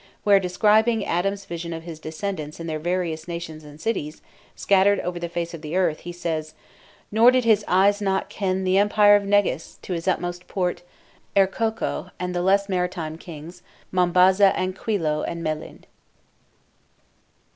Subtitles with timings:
[0.23, 4.19] where, describing Adam's vision of his descendants in their various nations and cities,
[4.55, 6.55] scattered over the face of the earth, he says,"...
[7.11, 10.81] Nor did his eyes not ken Th' empire of Negus, to his utmost port,
[11.35, 13.61] Ercoco, and the less maritime kings,
[13.93, 15.83] Mombaza and Quiloa and Melind."